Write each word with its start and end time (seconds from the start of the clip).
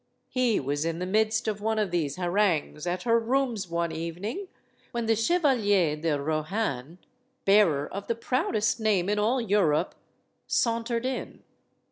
He 0.29 0.59
was 0.59 0.83
in 0.83 0.97
the 0.97 1.05
midst 1.05 1.47
of 1.47 1.61
one 1.61 1.77
of 1.77 1.91
these 1.91 2.15
harangues, 2.15 2.87
at 2.87 3.03
her 3.03 3.19
rooms 3.19 3.69
one 3.69 3.91
evening, 3.91 4.47
when 4.93 5.05
the 5.05 5.15
Chevalier 5.15 5.95
de 5.95 6.19
Rohan 6.19 6.97
bearer 7.45 7.87
of 7.87 8.07
the 8.07 8.15
proudest 8.15 8.79
name 8.79 9.09
in 9.09 9.19
all 9.19 9.39
Europe 9.39 9.93
sauntered 10.47 11.05
in. 11.05 11.43